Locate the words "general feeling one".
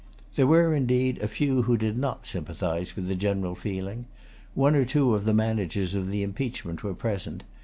3.13-4.73